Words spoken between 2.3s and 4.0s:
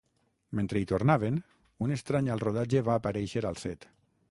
al rodatge va aparèixer al set.